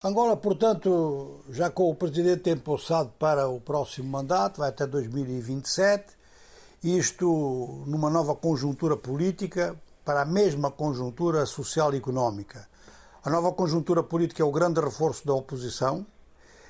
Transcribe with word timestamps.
Angola, 0.00 0.36
portanto, 0.36 1.40
já 1.50 1.70
com 1.70 1.90
o 1.90 1.94
presidente 1.94 2.48
empossado 2.48 3.10
para 3.18 3.48
o 3.48 3.60
próximo 3.60 4.08
mandato, 4.08 4.58
vai 4.58 4.68
até 4.68 4.86
2027, 4.86 6.16
isto 6.84 7.82
numa 7.84 8.08
nova 8.08 8.36
conjuntura 8.36 8.96
política 8.96 9.74
para 10.04 10.22
a 10.22 10.24
mesma 10.24 10.70
conjuntura 10.70 11.44
social 11.46 11.92
e 11.92 11.96
económica. 11.96 12.68
A 13.24 13.28
nova 13.28 13.50
conjuntura 13.50 14.00
política 14.00 14.40
é 14.40 14.46
o 14.46 14.52
grande 14.52 14.80
reforço 14.80 15.26
da 15.26 15.34
oposição, 15.34 16.06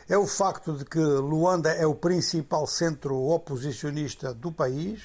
é 0.08 0.16
o 0.16 0.26
facto 0.26 0.72
de 0.72 0.86
que 0.86 0.98
Luanda 0.98 1.68
é 1.68 1.86
o 1.86 1.94
principal 1.94 2.66
centro 2.66 3.14
oposicionista 3.14 4.32
do 4.32 4.50
país 4.50 5.02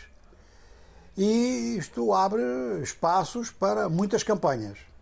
e 1.17 1.75
isto 1.77 2.13
abre 2.13 2.41
espaços 2.81 3.51
para 3.51 3.89
muitas 3.89 4.23
campanhas. 4.23 4.92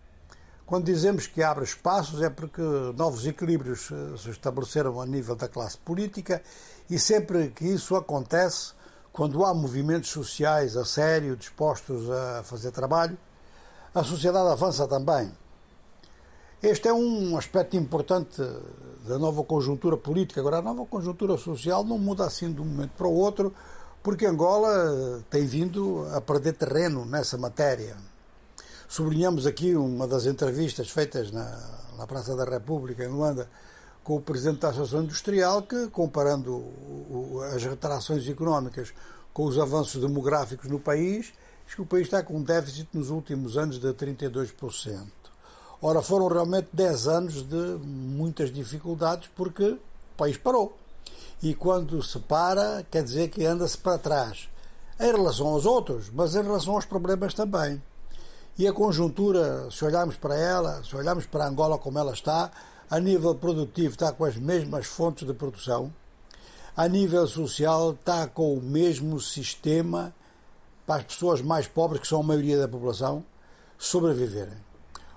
Quando 0.72 0.86
dizemos 0.86 1.28
que 1.28 1.44
abre 1.44 1.66
espaços 1.66 2.22
é 2.22 2.30
porque 2.30 2.62
novos 2.96 3.28
equilíbrios 3.28 3.92
eh, 3.92 4.18
se 4.18 4.30
estabeleceram 4.30 5.02
a 5.02 5.06
nível 5.06 5.36
da 5.36 5.50
classe 5.50 5.78
política 5.78 6.42
e 6.90 6.98
sempre 6.98 7.50
que 7.50 7.66
isso 7.66 7.94
acontece, 7.94 8.72
quando 9.12 9.44
há 9.44 9.54
movimentos 9.54 10.12
sociais 10.12 10.78
a 10.78 10.86
sério, 10.86 11.36
dispostos 11.36 12.10
a 12.10 12.44
fazer 12.44 12.72
trabalho, 12.72 13.18
a 13.94 14.02
sociedade 14.02 14.48
avança 14.48 14.88
também. 14.88 15.30
Este 16.64 16.88
é 16.88 16.94
um 16.94 17.36
aspecto 17.36 17.76
importante 17.76 18.42
da 19.06 19.20
nova 19.20 19.44
conjuntura 19.44 19.98
política. 19.98 20.40
Agora, 20.40 20.60
a 20.60 20.62
nova 20.62 20.86
conjuntura 20.86 21.38
social 21.38 21.84
não 21.84 21.98
muda 21.98 22.26
assim 22.26 22.50
de 22.50 22.62
um 22.62 22.66
momento 22.66 22.92
para 22.92 23.08
o 23.08 23.14
outro, 23.14 23.54
porque 24.02 24.26
Angola 24.26 25.22
tem 25.30 25.46
vindo 25.46 26.08
a 26.14 26.22
perder 26.22 26.54
terreno 26.54 27.06
nessa 27.06 27.38
matéria. 27.38 27.98
Sublinhamos 28.92 29.48
aqui 29.48 29.74
uma 29.74 30.06
das 30.06 30.26
entrevistas 30.26 30.90
feitas 30.90 31.32
na, 31.32 31.58
na 31.98 32.06
Praça 32.06 32.36
da 32.36 32.44
República, 32.44 33.06
em 33.06 33.08
Luanda, 33.08 33.50
com 34.04 34.18
o 34.18 34.22
presidente 34.22 34.60
da 34.60 34.68
Associação 34.68 35.04
Industrial, 35.04 35.62
que, 35.62 35.88
comparando 35.88 36.52
o, 36.56 37.40
as 37.56 37.64
retrações 37.64 38.28
económicas 38.28 38.94
com 39.34 39.46
os 39.46 39.58
avanços 39.58 40.02
demográficos 40.02 40.70
no 40.70 40.78
país, 40.78 41.32
diz 41.66 41.74
que 41.74 41.82
o 41.82 41.86
país 41.86 42.08
está 42.08 42.22
com 42.22 42.36
um 42.36 42.44
déficit 42.44 42.90
nos 42.92 43.10
últimos 43.10 43.58
anos 43.58 43.80
de 43.80 43.88
32%. 43.94 45.08
Ora, 45.82 46.02
foram 46.02 46.28
realmente 46.28 46.68
10 46.74 47.08
anos 47.08 47.44
de 47.44 47.78
muitas 47.82 48.52
dificuldades 48.52 49.30
porque 49.34 49.70
o 49.70 49.80
país 50.18 50.36
parou. 50.36 50.78
E 51.42 51.56
quando 51.56 52.04
se 52.04 52.20
para, 52.20 52.86
quer 52.92 53.06
dizer 53.06 53.30
que 53.30 53.46
anda-se 53.46 53.78
para 53.78 53.98
trás. 53.98 54.50
Em 55.00 55.14
relação 55.14 55.48
aos 55.48 55.66
outros, 55.66 56.10
mas 56.10 56.36
em 56.36 56.44
relação 56.44 56.74
aos 56.74 56.84
problemas 56.84 57.34
também. 57.34 57.82
E 58.58 58.68
a 58.68 58.74
conjuntura, 58.74 59.72
se 59.72 59.84
olharmos 59.86 60.18
para 60.18 60.36
ela, 60.36 60.84
se 60.84 60.96
olharmos 60.96 61.26
para 61.26 61.48
Angola 61.48 61.78
como 61.78 61.98
ela 61.98 62.12
está, 62.12 62.52
a 62.90 63.00
nível 63.00 63.34
produtivo 63.34 63.94
está 63.94 64.12
com 64.12 64.26
as 64.26 64.36
mesmas 64.36 64.86
fontes 64.86 65.26
de 65.26 65.34
produção, 65.34 65.92
a 66.76 66.88
nível 66.88 67.26
social 67.28 67.92
está 67.92 68.28
com 68.28 68.54
o 68.54 68.62
mesmo 68.62 69.20
sistema 69.22 70.14
para 70.86 71.02
as 71.02 71.08
pessoas 71.08 71.42
mais 71.42 71.66
pobres, 71.66 72.02
que 72.02 72.08
são 72.08 72.20
a 72.20 72.24
maioria 72.24 72.58
da 72.58 72.68
população, 72.68 73.24
sobreviverem. 73.78 74.58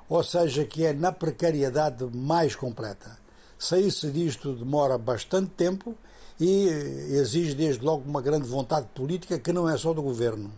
Ou 0.09 0.23
seja, 0.23 0.65
que 0.65 0.85
é 0.85 0.93
na 0.93 1.11
precariedade 1.11 2.05
mais 2.15 2.55
completa. 2.55 3.19
Sair-se 3.59 4.11
disto 4.13 4.55
demora 4.55 4.97
bastante 4.97 5.51
tempo 5.51 5.97
e 6.39 6.69
exige 7.11 7.55
desde 7.55 7.85
logo 7.85 8.09
uma 8.09 8.23
grande 8.23 8.47
vontade 8.47 8.87
política 8.95 9.39
que 9.39 9.53
não 9.53 9.69
é 9.69 9.77
só 9.77 9.93
do 9.93 10.03
governo 10.03 10.53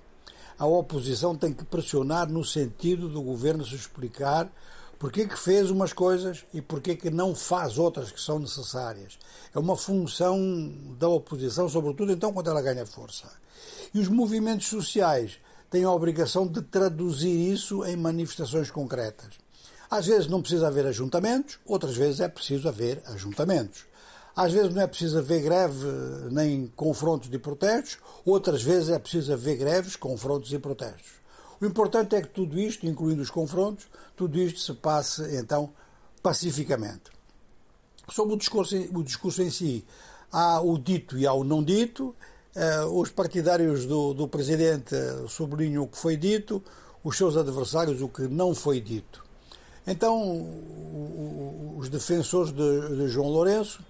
a 0.59 0.67
oposição 0.67 1.37
tem 1.37 1.53
que 1.53 1.65
pressionar 1.65 2.31
no 2.31 2.45
sentido 2.45 3.09
do 3.09 3.23
governo 3.23 3.65
se 3.65 3.75
explicar 3.75 4.51
porque 4.99 5.27
que 5.27 5.39
fez 5.39 5.71
umas 5.71 5.93
coisas 5.93 6.45
e 6.55 6.63
porque 6.63 6.97
que 6.97 7.11
não 7.11 7.35
faz 7.35 7.77
outras 7.77 8.11
que 8.11 8.21
são 8.21 8.39
necessárias. 8.39 9.19
É 9.55 9.59
uma 9.59 9.77
função 9.77 10.39
da 10.99 11.09
oposição, 11.09 11.69
sobretudo 11.69 12.13
então 12.13 12.33
quando 12.33 12.49
ela 12.49 12.63
ganha 12.63 12.87
força. 12.87 13.31
E 13.93 13.99
os 13.99 14.09
movimentos 14.09 14.69
sociais 14.69 15.39
têm 15.71 15.85
a 15.85 15.93
obrigação 15.93 16.47
de 16.47 16.63
traduzir 16.63 17.53
isso 17.53 17.85
em 17.85 17.97
manifestações 17.97 18.71
concretas. 18.71 19.35
Às 19.91 20.07
vezes 20.07 20.27
não 20.27 20.41
precisa 20.41 20.67
haver 20.67 20.87
ajuntamentos, 20.87 21.59
outras 21.65 21.95
vezes 21.95 22.21
é 22.21 22.29
preciso 22.29 22.69
haver 22.69 23.03
ajuntamentos. 23.07 23.85
Às 24.37 24.53
vezes 24.53 24.75
não 24.75 24.83
é 24.83 24.87
preciso 24.87 25.19
haver 25.19 25.43
greve 25.43 25.87
nem 26.31 26.67
confrontos 26.77 27.31
de 27.31 27.39
protestos, 27.39 27.97
outras 28.23 28.63
vezes 28.63 28.91
é 28.91 28.99
preciso 28.99 29.33
haver 29.33 29.57
greves, 29.57 29.97
confrontos 29.97 30.53
e 30.53 30.59
protestos. 30.59 31.13
O 31.59 31.65
importante 31.65 32.15
é 32.15 32.21
que 32.21 32.29
tudo 32.29 32.59
isto, 32.59 32.87
incluindo 32.87 33.23
os 33.23 33.31
confrontos, 33.31 33.89
tudo 34.15 34.39
isto 34.39 34.61
se 34.61 34.75
passe 34.75 35.23
então 35.39 35.73
pacificamente. 36.23 37.05
Sobre 38.11 38.35
o 38.35 38.37
discurso, 38.37 38.77
o 38.77 39.03
discurso 39.03 39.41
em 39.43 39.49
si, 39.49 39.83
há 40.31 40.61
o 40.61 40.77
dito 40.77 41.17
e 41.17 41.27
há 41.27 41.33
o 41.33 41.43
não 41.43 41.63
dito. 41.63 42.15
Uh, 42.55 43.01
os 43.01 43.11
partidários 43.11 43.87
do, 43.87 44.13
do 44.13 44.29
presidente 44.29 44.95
sublinham 45.29 45.85
o 45.85 45.89
que 45.89 45.97
foi 45.97 46.17
dito, 46.17 46.63
os 47.03 47.17
seus 47.17 47.39
adversários 47.39 48.03
o 48.03 48.09
que 48.09 48.23
não 48.23 48.55
foi 48.55 48.83
dito. 48.83 49.25
Então, 49.87 50.47
os 51.79 51.89
defensores 51.89 52.53
de, 52.53 52.97
de 52.97 53.09
João 53.09 53.29
Lourenço 53.29 53.83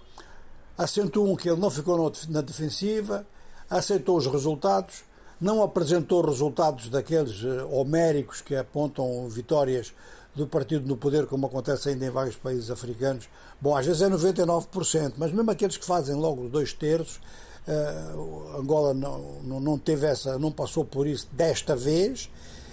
acentuam 0.77 1.35
que 1.35 1.49
ele 1.49 1.59
não 1.59 1.69
ficou 1.69 2.11
na 2.29 2.41
defensiva, 2.41 3.25
aceitou 3.69 4.17
os 4.17 4.27
resultados, 4.27 5.03
não 5.39 5.61
apresentou 5.61 6.25
resultados 6.25 6.89
daqueles 6.89 7.43
eh, 7.43 7.63
homéricos 7.63 8.41
que 8.41 8.55
apontam 8.55 9.27
vitórias 9.29 9.93
do 10.35 10.47
partido 10.47 10.87
no 10.87 10.95
poder, 10.95 11.25
como 11.25 11.47
acontece 11.47 11.89
ainda 11.89 12.05
em 12.05 12.09
vários 12.09 12.35
países 12.35 12.69
africanos. 12.69 13.27
Bom, 13.59 13.75
às 13.75 13.85
vezes 13.85 14.03
é 14.03 14.09
99%, 14.09 15.13
mas 15.17 15.31
mesmo 15.31 15.49
aqueles 15.49 15.77
que 15.77 15.85
fazem 15.85 16.15
logo 16.15 16.47
dois 16.47 16.73
terços, 16.73 17.19
uh, 17.67 18.59
Angola 18.59 18.93
não, 18.93 19.59
não, 19.59 19.77
teve 19.79 20.05
essa, 20.05 20.37
não 20.37 20.51
passou 20.51 20.85
por 20.85 21.07
isso 21.07 21.27
desta 21.31 21.75
vez, 21.75 22.29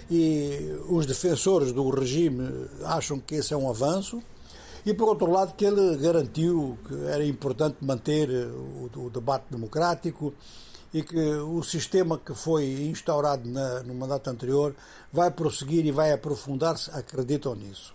e 0.09 0.79
os 0.87 1.07
defensores 1.07 1.71
do 1.71 1.89
regime 1.89 2.67
acham 2.83 3.19
que 3.19 3.35
esse 3.35 3.51
é 3.53 3.57
um 3.57 3.67
avanço 3.67 4.21
e 4.85 4.93
por 4.93 5.09
outro 5.09 5.31
lado 5.31 5.53
que 5.55 5.65
ele 5.65 5.97
garantiu 5.97 6.77
que 6.87 6.93
era 7.07 7.25
importante 7.25 7.77
manter 7.81 8.29
eh, 8.29 8.45
o, 8.45 8.89
o 9.05 9.09
debate 9.09 9.45
democrático 9.49 10.33
e 10.93 11.01
que 11.03 11.17
o 11.17 11.61
sistema 11.63 12.17
que 12.19 12.33
foi 12.33 12.65
instaurado 12.89 13.49
na, 13.49 13.83
no 13.83 13.93
mandato 13.95 14.29
anterior 14.29 14.75
vai 15.11 15.31
prosseguir 15.31 15.85
e 15.85 15.91
vai 15.91 16.13
aprofundar-se, 16.13 16.89
acreditam 16.91 17.55
nisso. 17.55 17.93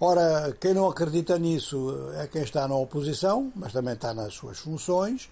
Ora, 0.00 0.56
quem 0.60 0.74
não 0.74 0.88
acredita 0.88 1.38
nisso 1.38 2.10
é 2.14 2.26
quem 2.26 2.42
está 2.42 2.66
na 2.66 2.76
oposição, 2.76 3.52
mas 3.54 3.72
também 3.72 3.94
está 3.94 4.14
nas 4.14 4.34
suas 4.34 4.58
funções, 4.58 5.28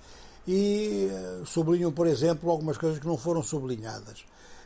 e 0.46 1.08
eh, 1.10 1.42
sublinham, 1.44 1.90
por 1.90 2.06
exemplo, 2.06 2.50
algumas 2.50 2.78
coisas 2.78 2.98
que 2.98 3.06
não 3.06 3.16
foram 3.16 3.42
sublinhadas. 3.42 4.24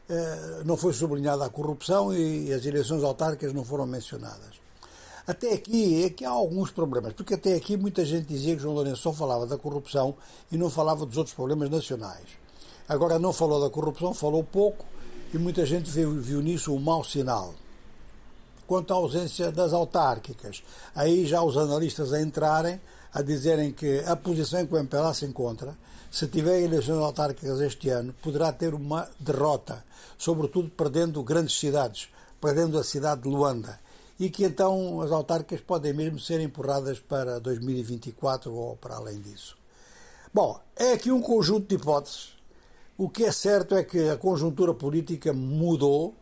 Eh, 0.08 0.62
não 0.64 0.76
foi 0.76 0.92
sublinhada 0.92 1.44
a 1.44 1.48
corrupção 1.48 2.12
e 2.12 2.52
as 2.52 2.64
eleições 2.66 3.02
autárquicas 3.02 3.52
não 3.54 3.64
foram 3.64 3.86
mencionadas. 3.86 4.60
Até 5.26 5.52
aqui 5.52 6.04
é 6.04 6.10
que 6.10 6.24
há 6.24 6.30
alguns 6.30 6.70
problemas, 6.70 7.12
porque 7.12 7.34
até 7.34 7.54
aqui 7.54 7.76
muita 7.76 8.04
gente 8.04 8.26
dizia 8.26 8.56
que 8.56 8.62
João 8.62 8.74
Lourenço 8.74 9.02
só 9.02 9.12
falava 9.12 9.46
da 9.46 9.58
corrupção 9.58 10.14
e 10.50 10.56
não 10.56 10.70
falava 10.70 11.04
dos 11.04 11.16
outros 11.16 11.34
problemas 11.34 11.68
nacionais. 11.68 12.26
Agora 12.88 13.18
não 13.18 13.32
falou 13.32 13.60
da 13.60 13.70
corrupção, 13.70 14.14
falou 14.14 14.42
pouco 14.42 14.84
e 15.32 15.38
muita 15.38 15.64
gente 15.64 15.90
viu, 15.90 16.20
viu 16.20 16.40
nisso 16.40 16.74
um 16.74 16.80
mau 16.80 17.04
sinal. 17.04 17.54
Quanto 18.66 18.92
à 18.92 18.96
ausência 18.96 19.52
das 19.52 19.72
autárquicas, 19.72 20.62
aí 20.94 21.26
já 21.26 21.42
os 21.42 21.56
analistas 21.56 22.12
a 22.12 22.20
entrarem 22.20 22.80
a 23.12 23.22
dizerem 23.22 23.72
que 23.72 24.00
a 24.06 24.14
posição 24.14 24.60
em 24.60 24.66
que 24.66 24.74
o 24.74 24.78
MPLA 24.78 25.12
se 25.12 25.26
encontra, 25.26 25.76
se 26.10 26.28
tiver 26.28 26.62
eleições 26.62 26.98
autárquicas 27.02 27.60
este 27.60 27.88
ano, 27.88 28.14
poderá 28.22 28.52
ter 28.52 28.72
uma 28.72 29.08
derrota, 29.18 29.84
sobretudo 30.16 30.70
perdendo 30.70 31.22
grandes 31.22 31.58
cidades, 31.58 32.08
perdendo 32.40 32.78
a 32.78 32.84
cidade 32.84 33.22
de 33.22 33.28
Luanda 33.28 33.78
e 34.20 34.28
que 34.28 34.44
então 34.44 35.00
as 35.00 35.10
autárquicas 35.10 35.62
podem 35.62 35.94
mesmo 35.94 36.20
ser 36.20 36.40
empurradas 36.40 37.00
para 37.00 37.40
2024 37.40 38.54
ou 38.54 38.76
para 38.76 38.96
além 38.96 39.18
disso. 39.18 39.56
Bom, 40.32 40.60
é 40.76 40.92
aqui 40.92 41.10
um 41.10 41.22
conjunto 41.22 41.66
de 41.66 41.76
hipóteses. 41.76 42.34
O 42.98 43.08
que 43.08 43.24
é 43.24 43.32
certo 43.32 43.74
é 43.74 43.82
que 43.82 44.10
a 44.10 44.18
conjuntura 44.18 44.74
política 44.74 45.32
mudou 45.32 46.14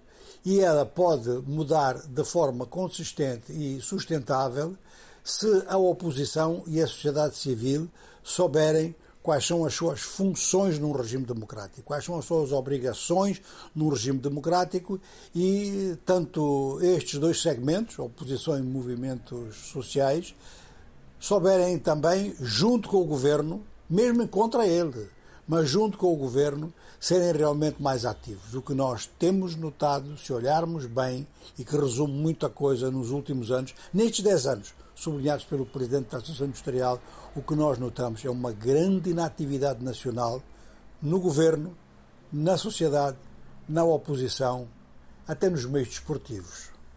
e 0.44 0.61
ela 0.61 0.87
pode 0.87 1.28
mudar 1.44 1.99
de 2.06 2.25
forma 2.25 2.64
consistente 2.64 3.52
e 3.52 3.81
sustentável 3.81 4.76
se 5.25 5.64
a 5.67 5.76
oposição 5.76 6.62
e 6.69 6.81
a 6.81 6.87
sociedade 6.87 7.37
civil 7.37 7.88
souberem 8.23 8.94
quais 9.23 9.47
são 9.47 9.65
as 9.65 9.75
suas 9.75 10.00
funções 10.00 10.79
num 10.79 10.93
regime 10.93 11.25
democrático, 11.25 11.82
quais 11.82 12.05
são 12.05 12.19
as 12.19 12.25
suas 12.25 12.53
obrigações 12.53 13.43
num 13.75 13.88
regime 13.88 14.19
democrático 14.19 15.00
e 15.35 15.97
tanto 16.06 16.79
estes 16.82 17.19
dois 17.19 17.41
segmentos, 17.43 17.99
oposição 17.99 18.59
e 18.59 18.62
movimentos 18.62 19.56
sociais, 19.73 20.35
souberem 21.19 21.79
também, 21.79 22.35
junto 22.41 22.88
com 22.88 22.99
o 22.99 23.05
governo, 23.05 23.62
mesmo 23.88 24.26
contra 24.29 24.67
ele, 24.67 25.09
mas 25.49 25.71
junto 25.71 25.97
com 25.97 26.12
o 26.12 26.17
governo, 26.17 26.73
serem 27.00 27.33
realmente 27.33 27.83
mais 27.83 28.05
ativos. 28.05 28.55
O 28.55 28.61
que 28.61 28.75
nós 28.75 29.09
temos 29.19 29.56
notado, 29.56 30.17
se 30.19 30.31
olharmos 30.31 30.85
bem, 30.85 31.27
e 31.59 31.65
que 31.65 31.75
resume 31.75 32.12
muita 32.12 32.50
coisa 32.50 32.91
nos 32.91 33.11
últimos 33.11 33.50
anos, 33.50 33.75
nestes 33.93 34.23
10 34.23 34.47
anos, 34.47 34.75
sublinhados 34.95 35.47
pelo 35.47 35.65
Presidente 35.65 36.11
da 36.11 36.19
Associação 36.19 36.49
Industrial, 36.49 37.00
o 37.35 37.43
que 37.43 37.55
nós 37.55 37.79
notamos 37.79 38.23
é 38.25 38.31
uma 38.31 38.53
grande 38.53 39.11
inatividade 39.11 39.83
nacional 39.83 40.43
no 41.00 41.19
governo, 41.19 41.75
na 42.31 42.59
sociedade, 42.59 43.17
na 43.67 43.85
oposição, 43.85 44.69
até 45.27 45.49
nos 45.49 45.65
meios 45.65 45.89
desportivos. 45.89 46.77